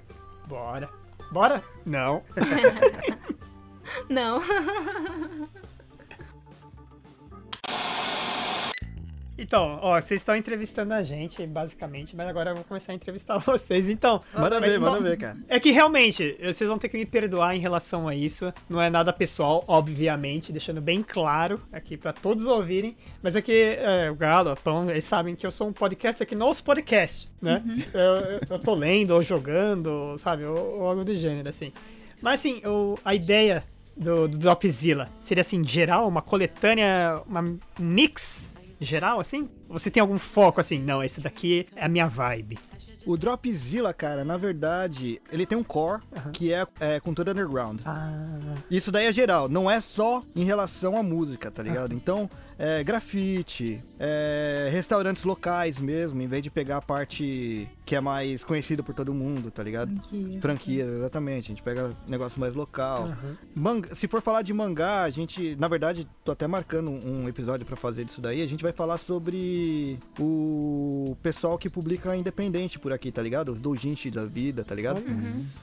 [0.46, 0.90] Bora.
[1.32, 1.64] Bora?
[1.86, 2.22] Não.
[4.10, 4.42] Não.
[9.42, 13.38] Então, ó, vocês estão entrevistando a gente, basicamente, mas agora eu vou começar a entrevistar
[13.40, 13.88] vocês.
[13.88, 15.38] Então, Manda ver, manda ver, cara.
[15.48, 18.52] É que realmente, vocês vão ter que me perdoar em relação a isso.
[18.68, 22.96] Não é nada pessoal, obviamente, deixando bem claro aqui pra todos ouvirem.
[23.22, 26.22] Mas é que é, o Galo, o Pão, eles sabem que eu sou um podcast
[26.22, 27.62] aqui nos podcasts, né?
[27.94, 30.44] Eu, eu- eu tô lendo ou jogando, sabe?
[30.44, 31.72] Ou, ou algo do gênero, assim.
[32.22, 33.64] Mas assim, o- a ideia
[33.96, 37.42] do, do Dropzilla seria assim, geral, uma coletânea, uma
[37.78, 39.48] mix geral, assim?
[39.68, 40.80] Você tem algum foco assim?
[40.80, 42.58] Não, esse daqui é a minha vibe.
[43.06, 47.80] O Dropzilla, cara, na verdade, ele tem um core que é, é cultura underground.
[47.84, 48.20] Ah,
[48.70, 51.94] Isso daí é geral, não é só em relação à música, tá ligado?
[51.94, 58.00] Então, é, grafite, é, restaurantes locais mesmo, em vez de pegar a parte que é
[58.00, 59.90] mais conhecida por todo mundo, tá ligado?
[60.04, 60.40] Franquias.
[60.40, 61.46] Franquias, exatamente.
[61.46, 63.08] A gente pega negócio mais local.
[63.52, 67.66] Manga- se for falar de mangá, a gente, na verdade, tô até marcando um episódio
[67.66, 68.42] pra fazer disso daí.
[68.42, 73.50] A gente vai falar sobre o pessoal que publica independente por aqui, tá ligado?
[73.50, 75.00] Os doujinshi da vida, tá ligado?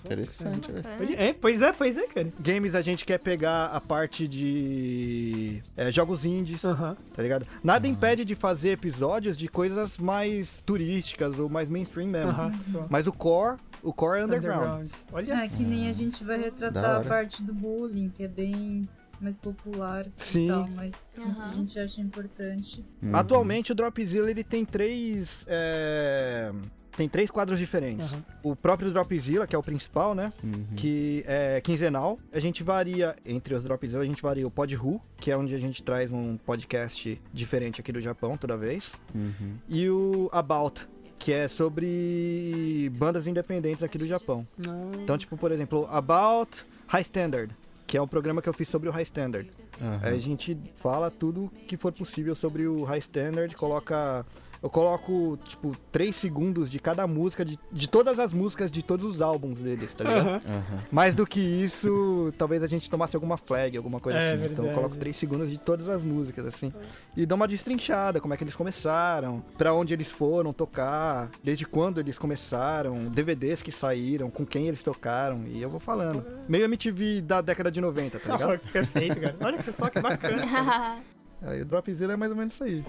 [0.04, 1.16] Interessante, velho.
[1.18, 2.34] É, pois é, pois é, cara.
[2.42, 6.98] Games a gente quer pegar a parte de é, jogos indies, Aham.
[7.16, 7.48] tá ligado?
[7.64, 12.88] Nada impede de fazer episódios de coisas mais turísticas ou mais mainstream mesmo.
[12.90, 14.64] Mas o core, o core é underground.
[14.66, 14.92] Underground.
[15.12, 18.82] Olha É, que nem a gente vai retratar a parte do bullying, que é bem
[19.20, 20.46] mais popular Sim.
[20.46, 21.50] e tal, mas mas Aham.
[21.50, 22.86] a gente acha importante.
[23.04, 23.16] Uhum.
[23.16, 25.44] Atualmente o Dropzilla ele tem três.
[25.48, 26.52] é,
[26.96, 28.12] Tem três quadros diferentes.
[28.14, 28.24] Aham.
[28.44, 30.32] O próprio Dropzilla, que é o principal, né?
[30.44, 30.76] Uhum.
[30.76, 32.18] Que é quinzenal.
[32.34, 35.60] A gente varia, entre os Dropzilla, a gente varia o Podru, que é onde a
[35.60, 38.94] gente traz um podcast diferente aqui do Japão toda vez.
[39.14, 39.58] Uhum.
[39.70, 40.88] E o About,
[41.20, 44.48] que é sobre bandas independentes aqui do Japão.
[44.58, 44.92] Não.
[45.02, 47.54] Então, tipo, por exemplo, About High Standard,
[47.86, 49.50] que é um programa que eu fiz sobre o High Standard.
[49.82, 50.00] Aham.
[50.04, 54.26] Aí a gente fala tudo que for possível sobre o High Standard, coloca.
[54.62, 59.06] Eu coloco, tipo, 3 segundos de cada música, de, de todas as músicas de todos
[59.06, 60.28] os álbuns deles, tá ligado?
[60.48, 60.62] Aham.
[60.92, 64.38] Mais do que isso, talvez a gente tomasse alguma flag, alguma coisa É, assim.
[64.40, 64.76] Então eu verdade.
[64.76, 66.74] coloco 3 segundos de todas as músicas, assim.
[67.16, 71.66] E dou uma destrinchada, como é que eles começaram, pra onde eles foram tocar, desde
[71.66, 76.26] quando eles começaram, DVDs que saíram, com quem eles tocaram, e eu vou falando.
[76.48, 78.54] Meio MTV da década de 90, tá ligado?
[78.54, 79.36] Ah, perfeito, cara.
[79.42, 80.98] Olha que só que bacana.
[81.44, 82.84] Aí o Dropzilla é mais ou menos isso aí.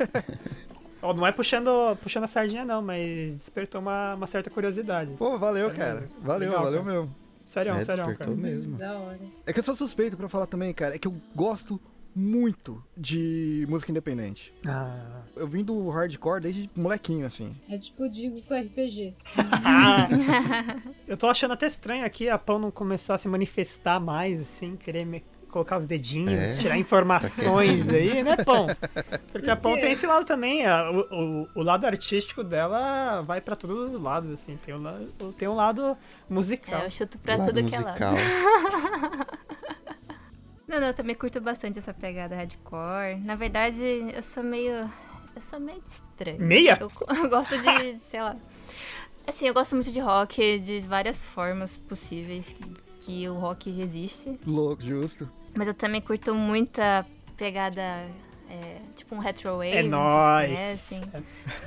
[1.02, 5.12] Ó, não é puxando, puxando a sardinha, não, mas despertou uma, uma certa curiosidade.
[5.18, 6.08] Pô, valeu, cara.
[6.20, 6.92] Valeu, Legal, valeu cara.
[6.96, 7.14] mesmo.
[7.44, 8.48] Sério, É, sério, despertou cara.
[8.48, 8.76] mesmo.
[8.76, 9.20] Da hora.
[9.46, 10.94] É que eu sou suspeito pra falar também, cara.
[10.96, 11.80] É que eu gosto
[12.18, 14.52] muito de música independente.
[14.66, 15.22] Ah.
[15.36, 17.54] Eu vim do hardcore desde molequinho, assim.
[17.68, 19.14] É tipo digo com RPG.
[21.06, 24.74] Eu tô achando até estranho aqui a Pão não começar a se manifestar mais, assim,
[24.76, 26.56] querer me colocar os dedinhos, É.
[26.56, 28.66] tirar informações aí, né, Pão?
[29.32, 30.66] Porque a Pão tem esse lado também.
[30.66, 34.56] a- o, o, lado artístico dela vai pra todos os lados, assim.
[34.64, 35.96] Tem um, tem um lado
[36.28, 36.80] musical.
[36.82, 37.98] É, eu chuto pra Lado tudo que é lado.
[38.00, 38.14] musical.
[40.68, 43.20] Não, não, eu também curto bastante essa pegada hardcore.
[43.24, 43.82] Na verdade,
[44.12, 44.72] eu sou meio.
[45.34, 46.40] Eu sou meio estranho.
[46.40, 46.76] Meia?
[46.80, 46.90] Eu,
[47.22, 48.34] eu gosto de, sei lá.
[49.26, 52.64] Assim, eu gosto muito de rock de várias formas possíveis que,
[53.06, 54.38] que o rock existe.
[54.44, 55.28] Louco, justo.
[55.54, 57.82] Mas eu também curto muita pegada.
[58.48, 59.76] É, tipo um retrowave.
[59.76, 60.50] É não nóis!
[60.58, 61.02] conhecem.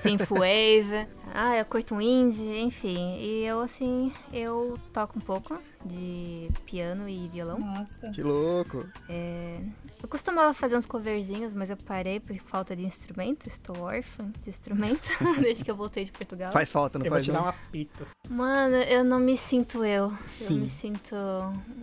[0.02, 1.08] Synthwave.
[1.34, 3.18] Ah, eu curto um indie, enfim.
[3.20, 7.60] E eu, assim, eu toco um pouco de piano e violão.
[7.60, 8.10] Nossa.
[8.12, 8.86] Que louco.
[9.08, 9.60] É,
[10.02, 13.48] eu costumava fazer uns coverzinhos, mas eu parei por falta de instrumento.
[13.48, 15.08] Estou órfã de instrumento
[15.40, 16.52] desde que eu voltei de Portugal.
[16.52, 17.46] Faz falta, não Eu vou faz te dar não?
[17.46, 18.08] um apito.
[18.30, 20.12] Mano, eu não me sinto eu.
[20.28, 20.46] Sim.
[20.56, 21.16] Eu me sinto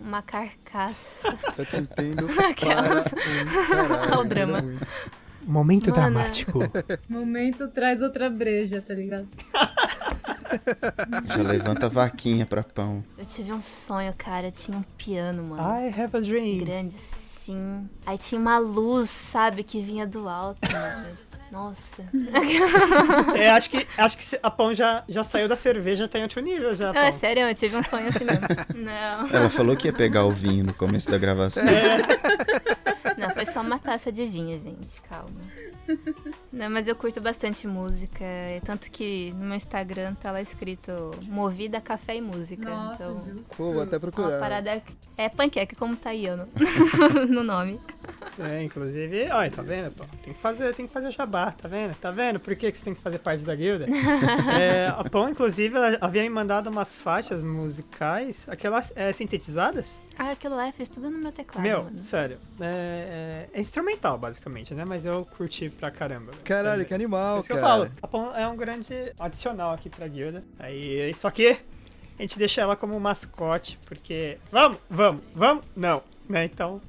[0.03, 1.37] uma carcaça.
[1.57, 3.05] Eu te entendo Aquelas.
[3.07, 4.13] para um caralho.
[4.13, 4.57] Ao drama.
[4.57, 4.86] é muito.
[5.45, 6.01] Momento Mano.
[6.01, 6.59] dramático.
[7.07, 9.27] Momento traz outra breja, tá ligado?
[11.27, 13.03] Já levanta a vaquinha pra pão.
[13.17, 14.51] Eu tive um sonho, cara.
[14.51, 15.61] Tinha um piano, mano.
[15.63, 16.59] I have a dream.
[16.65, 16.95] Grande,
[17.45, 17.89] sim.
[18.05, 20.59] Aí tinha uma luz, sabe, que vinha do alto.
[21.51, 22.03] Nossa.
[23.37, 26.23] É, acho que, acho que se- a Pão já, já saiu da cerveja, tá em
[26.23, 28.47] outro nível já, Não, é sério, eu tive um sonho assim mesmo.
[28.75, 29.29] Não.
[29.33, 31.63] Ela falou que ia pegar o vinho no começo da gravação.
[33.17, 35.01] Não, foi só uma taça de vinho, gente.
[35.01, 35.39] Calma.
[36.51, 38.23] Não, mas eu curto bastante música.
[38.23, 40.91] é Tanto que no meu Instagram tá lá escrito
[41.27, 42.69] Movida Café e Música.
[42.69, 43.55] Nossa, então, justo.
[43.55, 44.39] Pô, vou até uma procurar.
[44.39, 44.83] parada
[45.17, 46.45] é panqueca, como tá aí no,
[47.27, 47.79] no nome.
[48.43, 49.91] É, inclusive, olha, tá vendo?
[49.91, 51.95] Pô, tem que fazer, tem que fazer jabá, tá vendo?
[51.95, 52.39] Tá vendo?
[52.39, 53.85] Por que, que você tem que fazer parte da guilda?
[54.59, 59.99] é, a Pão, inclusive, ela havia me mandado umas faixas musicais, aquelas é, sintetizadas.
[60.17, 61.63] Ah, aquilo lá eu fiz tudo no meu teclado.
[61.63, 62.03] Meu, mano.
[62.03, 64.83] sério, é, é- é instrumental, basicamente, né?
[64.85, 66.31] Mas eu curti pra caramba.
[66.43, 67.67] Caralho, que É animal, isso que eu cara.
[67.67, 67.91] falo.
[68.01, 70.43] A Pão é um grande adicional aqui pra guilda.
[70.59, 71.57] Aí, só que
[72.17, 74.37] a gente deixa ela como mascote, porque.
[74.51, 75.65] Vamos, vamos, vamos?
[75.75, 76.01] Não.
[76.29, 76.45] Né?
[76.45, 76.81] Então.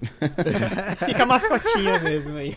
[1.06, 2.56] fica mascotinha mesmo aí.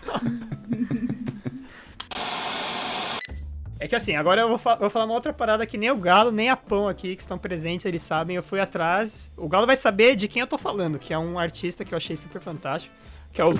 [3.80, 5.98] É que assim, agora eu vou, fa- vou falar uma outra parada que nem o
[5.98, 8.36] Galo, nem a Pão aqui, que estão presentes, eles sabem.
[8.36, 9.32] Eu fui atrás.
[9.36, 11.98] O Galo vai saber de quem eu tô falando, que é um artista que eu
[11.98, 12.94] achei super fantástico,
[13.34, 13.54] que é o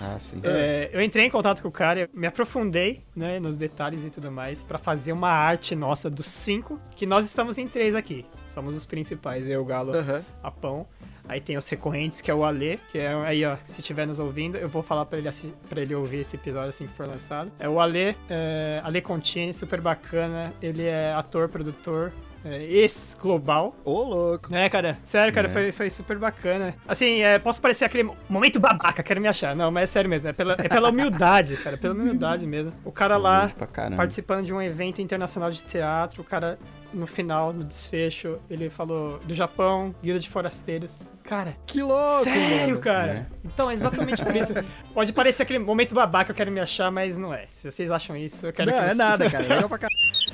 [0.00, 0.40] Ah, sim.
[0.42, 4.30] é, eu entrei em contato com o cara, me aprofundei né, nos detalhes e tudo
[4.30, 8.26] mais pra fazer uma arte nossa dos cinco, que nós estamos em três aqui.
[8.48, 10.24] Somos os principais, eu, o Galo, Aham.
[10.42, 10.86] a Pão.
[11.26, 14.18] Aí tem os recorrentes, que é o Ale, que é aí, ó, se estiver nos
[14.18, 15.30] ouvindo, eu vou falar pra ele,
[15.70, 17.50] pra ele ouvir esse episódio assim que for lançado.
[17.58, 20.52] É o Ale, é, Ale Contini, super bacana.
[20.60, 22.12] Ele é ator, produtor,
[22.44, 23.74] ex-global.
[23.84, 24.54] Ô, louco.
[24.54, 25.50] É, cara, sério, cara, É.
[25.50, 26.74] foi, foi super bacana.
[26.86, 29.54] Assim, é, posso parecer aquele momento babaca, quero me achar.
[29.56, 32.72] Não, mas é sério mesmo, é pela, é pela humildade, cara, pela humildade mesmo.
[32.84, 33.50] O cara lá,
[33.96, 36.58] participando de um evento internacional de teatro, o cara,
[36.92, 41.08] no final, no desfecho, ele falou do Japão, Guilda de Forasteiros.
[41.24, 42.80] Cara, Que louco, sério, mano.
[42.80, 43.12] cara?
[43.12, 43.26] É.
[43.44, 44.52] Então, é exatamente por isso.
[44.92, 47.46] Pode parecer aquele momento babaca, eu quero me achar, mas não é.
[47.46, 48.96] Se vocês acham isso, eu quero Não, que é vocês...
[48.98, 49.42] nada, cara.
[49.48, 50.33] Legal pra caralho.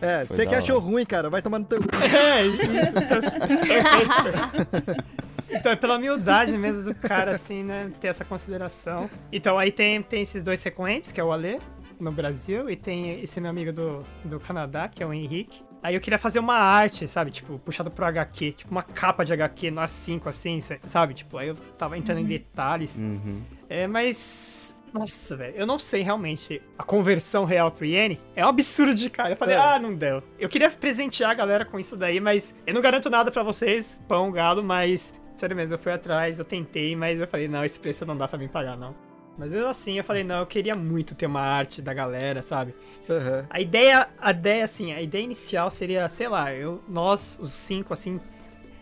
[0.00, 0.58] É, você que hora.
[0.58, 1.80] achou ruim, cara, vai tomar no teu.
[1.92, 2.94] É, isso.
[3.66, 5.04] Perfeito.
[5.50, 7.90] Então, é pela humildade mesmo do cara, assim, né?
[8.00, 9.08] Ter essa consideração.
[9.32, 11.60] Então, aí tem, tem esses dois recorrentes, que é o Ale,
[12.00, 15.62] no Brasil, e tem esse meu amigo do, do Canadá, que é o Henrique.
[15.82, 17.30] Aí eu queria fazer uma arte, sabe?
[17.30, 18.52] Tipo, puxado pro HQ.
[18.52, 21.12] Tipo, uma capa de HQ, nós cinco, assim, sabe?
[21.12, 22.98] Tipo, aí eu tava entrando em detalhes.
[22.98, 23.42] Uhum.
[23.68, 24.74] É, mas.
[24.94, 26.62] Nossa, velho, eu não sei realmente.
[26.78, 29.30] A conversão real pro Iene é um absurdo de cara.
[29.32, 29.58] Eu falei, É.
[29.58, 30.22] ah, não deu.
[30.38, 34.00] Eu queria presentear a galera com isso daí, mas eu não garanto nada pra vocês,
[34.06, 35.12] pão, galo, mas.
[35.34, 38.28] Sério mesmo, eu fui atrás, eu tentei, mas eu falei, não, esse preço não dá
[38.28, 38.94] pra mim pagar, não.
[39.36, 42.72] Mas mesmo assim, eu falei, não, eu queria muito ter uma arte da galera, sabe?
[43.10, 43.44] Aham.
[43.50, 47.92] A ideia, a ideia, assim, a ideia inicial seria, sei lá, eu, nós, os cinco,
[47.92, 48.20] assim,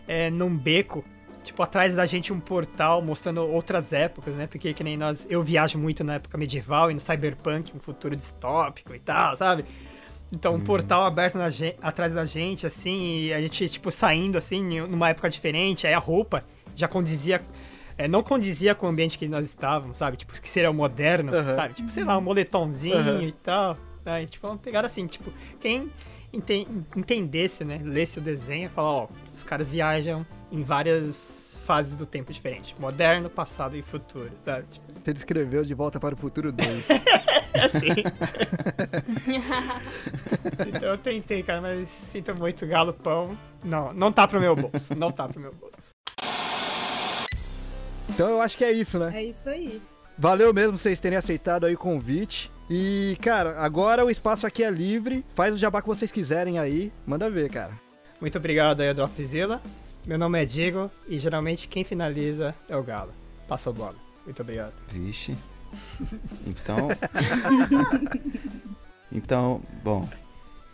[0.07, 1.03] é, num beco,
[1.43, 4.47] tipo, atrás da gente um portal mostrando outras épocas, né?
[4.47, 8.15] Porque que nem nós, eu viajo muito na época medieval e no cyberpunk, um futuro
[8.15, 9.65] distópico e tal, sabe?
[10.33, 14.37] Então, um portal aberto na gen- atrás da gente, assim, e a gente, tipo, saindo,
[14.37, 16.43] assim, numa época diferente, aí a roupa
[16.75, 17.39] já condizia...
[17.97, 20.17] é, não condizia com o ambiente que nós estávamos, sabe?
[20.17, 21.55] Tipo, que seria o moderno, Aham.
[21.55, 21.73] sabe?
[21.75, 23.27] Tipo, sei lá, um moletomzinho Aham.
[23.27, 23.77] e tal.
[24.03, 24.25] Né?
[24.25, 25.91] Tipo, vamos pegar assim, tipo, quem
[26.33, 27.79] entendesse, né?
[27.83, 32.75] Lesse o desenho, falar, ó, os caras viajam em várias fases do tempo diferentes.
[32.77, 34.65] Moderno, passado e futuro, sabe?
[34.69, 36.89] Tipo, Você descreveu De Volta para o Futuro 2.
[37.53, 37.87] é assim.
[40.67, 43.37] então eu tentei, cara, mas sinto muito galo pão.
[43.63, 44.95] Não, não tá pro meu bolso.
[44.95, 45.91] Não tá pro meu bolso.
[48.09, 49.11] então eu acho que é isso, né?
[49.15, 49.81] É isso aí.
[50.17, 52.51] Valeu mesmo vocês terem aceitado aí o convite.
[52.69, 55.25] E, cara, agora o espaço aqui é livre.
[55.35, 56.91] Faz o jabá que vocês quiserem aí.
[57.05, 57.71] Manda ver, cara.
[58.19, 59.61] Muito obrigado aí, Dropzilla.
[60.05, 63.13] Meu nome é Diego e geralmente quem finaliza é o galo.
[63.47, 63.95] Passa a bola.
[64.25, 64.73] Muito obrigado.
[64.89, 65.35] Vixe.
[66.45, 66.89] Então.
[69.11, 70.07] então, bom.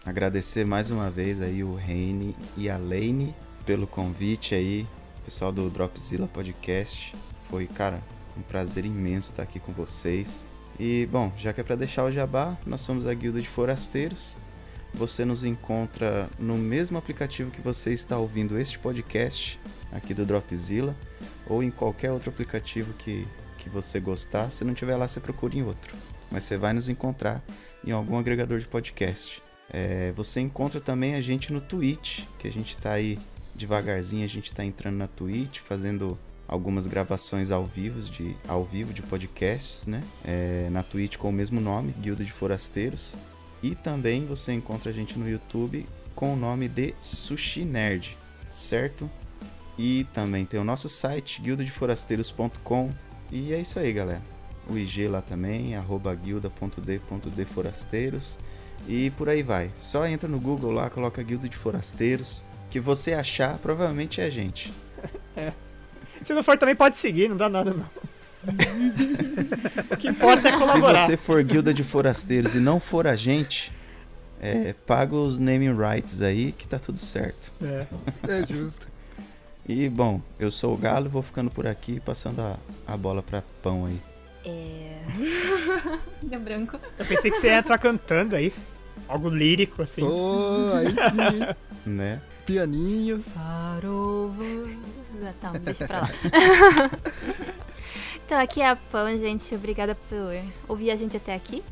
[0.05, 4.87] Agradecer mais uma vez aí o Reine e a Lane pelo convite aí,
[5.23, 7.13] pessoal do Dropzilla Podcast.
[7.49, 8.01] Foi, cara,
[8.35, 10.47] um prazer imenso estar aqui com vocês.
[10.79, 14.37] E, bom, já que é pra deixar o jabá, nós somos a Guilda de Forasteiros.
[14.93, 19.59] Você nos encontra no mesmo aplicativo que você está ouvindo este podcast,
[19.91, 20.95] aqui do Dropzilla,
[21.45, 24.51] ou em qualquer outro aplicativo que, que você gostar.
[24.51, 25.93] Se não tiver lá, você procura em outro.
[26.31, 27.43] Mas você vai nos encontrar
[27.85, 29.43] em algum agregador de podcast.
[29.69, 33.19] É, você encontra também a gente no Twitch, que a gente tá aí
[33.53, 36.17] devagarzinho, a gente tá entrando na Twitch, fazendo
[36.49, 40.01] algumas gravações ao vivo de, ao vivo de podcasts, né?
[40.25, 43.15] É, na Twitch com o mesmo nome, Guilda de Forasteiros.
[43.61, 45.85] E também você encontra a gente no YouTube
[46.15, 48.17] com o nome de Sushi Nerd,
[48.49, 49.07] certo?
[49.77, 52.89] E também tem o nosso site, guildadeforasteiros.com.
[53.31, 54.23] E é isso aí, galera.
[54.67, 58.39] O IG lá também, arroba guilda.d.dforasteiros.
[58.87, 59.69] E por aí vai.
[59.77, 62.43] Só entra no Google lá, coloca Guilda de Forasteiros.
[62.69, 64.73] Que você achar, provavelmente é a gente.
[66.23, 67.85] Se não for, também pode seguir, não dá nada não.
[69.91, 71.05] o que importa é Se colaborar.
[71.05, 73.71] você for Guilda de Forasteiros e não for a gente,
[74.41, 77.51] é, paga os naming rights aí que tá tudo certo.
[77.61, 77.85] É.
[78.27, 78.87] É justo.
[79.67, 83.43] E bom, eu sou o Galo, vou ficando por aqui, passando a, a bola pra
[83.61, 83.99] pão aí.
[84.45, 84.97] É.
[86.23, 86.79] Deu branco.
[86.97, 88.51] Eu pensei que você ia entrar cantando aí.
[89.07, 90.01] Algo lírico, assim.
[90.03, 91.55] Oh, aí sim.
[91.85, 92.19] Né?
[92.45, 93.23] Pianinho.
[93.35, 93.77] Ah,
[95.41, 96.09] Tá, deixa pra lá.
[98.25, 99.53] então, aqui é a Pão, gente.
[99.55, 100.17] Obrigada por
[100.67, 101.63] ouvir a gente até aqui.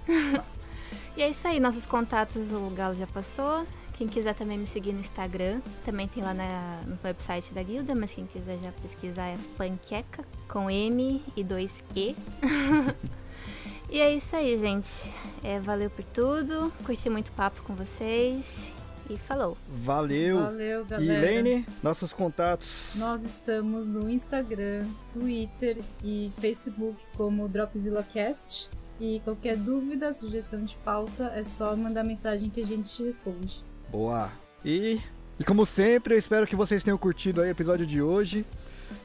[1.15, 3.65] e é isso aí, nossos contatos o Galo já passou.
[3.93, 7.95] Quem quiser também me seguir no Instagram, também tem lá na- no website da guilda,
[7.95, 12.15] mas quem quiser já pesquisar é panqueca, com M e dois E.
[13.89, 15.11] e é isso aí, gente.
[15.43, 18.71] É, valeu por tudo, curti muito papo com vocês
[19.09, 19.57] e falou.
[19.83, 20.41] Valeu.
[20.41, 21.21] Valeu, E galera.
[21.21, 22.93] Lene, nossos contatos.
[22.97, 28.69] Nós estamos no Instagram, Twitter e Facebook como DropzillaCast.
[28.99, 33.63] E qualquer dúvida, sugestão de pauta, é só mandar mensagem que a gente te responde.
[33.91, 34.31] Boa.
[34.65, 34.99] E,
[35.39, 38.43] e como sempre, eu espero que vocês tenham curtido aí o episódio de hoje.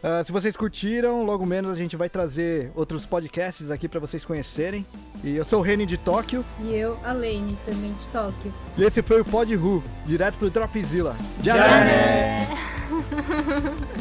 [0.02, 4.24] Uh, se vocês curtiram, logo menos a gente vai trazer outros podcasts aqui para vocês
[4.24, 4.84] conhecerem.
[5.22, 6.44] E eu sou o Reni de Tóquio.
[6.60, 8.52] E eu, a Lane, também de Tóquio.
[8.76, 11.16] E esse foi o Pod Who, direto pro Dropzilla.
[11.42, 11.62] tchau Já.